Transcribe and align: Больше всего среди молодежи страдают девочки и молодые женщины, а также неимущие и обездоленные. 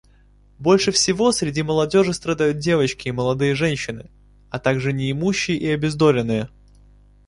Больше 0.57 0.91
всего 0.91 1.31
среди 1.31 1.61
молодежи 1.61 2.15
страдают 2.15 2.57
девочки 2.57 3.09
и 3.09 3.11
молодые 3.11 3.53
женщины, 3.53 4.09
а 4.49 4.57
также 4.57 4.93
неимущие 4.93 5.57
и 5.57 5.67
обездоленные. 5.69 6.49